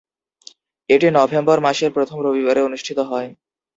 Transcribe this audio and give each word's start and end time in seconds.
এটি 0.89 1.07
নভেম্বর 1.11 1.57
মাসের 1.65 1.91
প্রথম 1.93 2.17
রবিবারে 2.25 2.61
অনুষ্ঠিত 2.63 2.99
হয়। 3.09 3.29